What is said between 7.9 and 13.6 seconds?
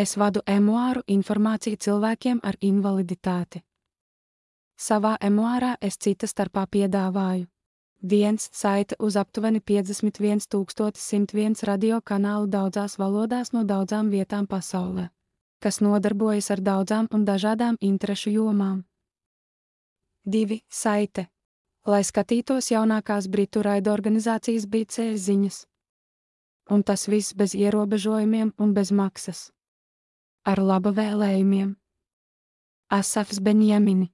1. saite uz aptuveni 51,101 radiokanālu daudzās valodās